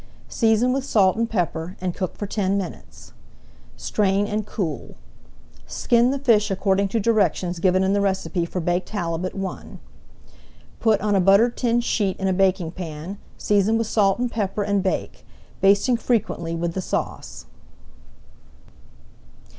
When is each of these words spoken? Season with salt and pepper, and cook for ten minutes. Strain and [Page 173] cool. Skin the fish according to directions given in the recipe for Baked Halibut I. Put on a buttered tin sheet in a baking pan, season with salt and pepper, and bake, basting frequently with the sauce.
Season 0.29 0.73
with 0.73 0.83
salt 0.83 1.15
and 1.15 1.29
pepper, 1.29 1.77
and 1.79 1.93
cook 1.93 2.17
for 2.17 2.25
ten 2.25 2.57
minutes. 2.57 3.13
Strain 3.77 4.25
and 4.25 4.47
[Page 4.47 4.57
173] 4.57 4.57
cool. 4.57 4.95
Skin 5.67 6.09
the 6.09 6.17
fish 6.17 6.49
according 6.49 6.87
to 6.87 6.99
directions 6.99 7.59
given 7.59 7.83
in 7.83 7.93
the 7.93 8.01
recipe 8.01 8.43
for 8.43 8.59
Baked 8.59 8.89
Halibut 8.89 9.33
I. 9.35 9.77
Put 10.79 10.99
on 11.01 11.13
a 11.13 11.21
buttered 11.21 11.55
tin 11.55 11.81
sheet 11.81 12.19
in 12.19 12.27
a 12.27 12.33
baking 12.33 12.71
pan, 12.71 13.19
season 13.37 13.77
with 13.77 13.85
salt 13.85 14.17
and 14.17 14.31
pepper, 14.31 14.63
and 14.63 14.81
bake, 14.81 15.23
basting 15.61 15.97
frequently 15.97 16.55
with 16.55 16.73
the 16.73 16.81
sauce. 16.81 17.45